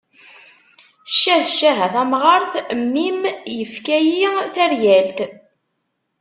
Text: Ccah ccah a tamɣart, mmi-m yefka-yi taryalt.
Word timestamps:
Ccah 1.11 1.43
ccah 1.53 1.75
a 1.85 1.87
tamɣart, 1.93 2.53
mmi-m 2.79 3.21
yefka-yi 3.57 4.23
taryalt. 4.53 5.19